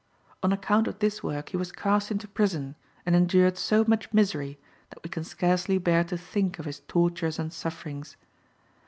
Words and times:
On 0.41 0.51
account 0.51 0.87
of 0.87 0.97
this 0.97 1.21
work 1.21 1.49
he 1.49 1.57
was 1.57 1.71
cast 1.71 2.09
into 2.09 2.27
prison, 2.27 2.75
and 3.05 3.15
endured 3.15 3.55
so 3.59 3.85
much 3.85 4.11
misery 4.11 4.57
that 4.89 5.03
we 5.03 5.11
can 5.11 5.23
scarcely 5.23 5.77
bear 5.77 6.03
to 6.05 6.17
think 6.17 6.57
of 6.57 6.65
his 6.65 6.79
tortures 6.87 7.37
and 7.37 7.53
sufferings. 7.53 8.17